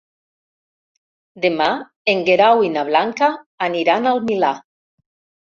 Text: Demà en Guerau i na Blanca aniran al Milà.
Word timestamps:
Demà 1.43 1.67
en 2.15 2.23
Guerau 2.29 2.63
i 2.69 2.71
na 2.79 2.87
Blanca 2.89 3.29
aniran 3.69 4.11
al 4.15 4.27
Milà. 4.31 4.55